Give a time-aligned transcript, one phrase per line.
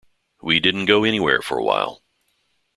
[0.41, 2.01] We didn't go anywhere for a while.